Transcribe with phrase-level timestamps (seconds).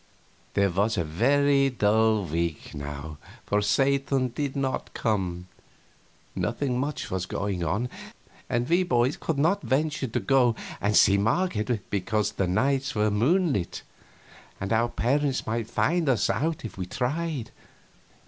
[0.55, 5.47] There was a very dull week, now, for Satan did not come,
[6.35, 7.87] nothing much was going on,
[8.49, 13.11] and we boys could not venture to go and see Marget, because the nights were
[13.11, 13.83] moonlit
[14.59, 17.51] and our parents might find us out if we tried.